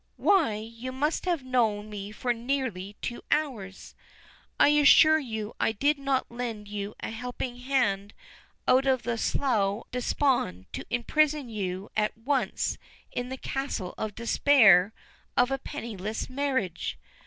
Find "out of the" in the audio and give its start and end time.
8.67-9.19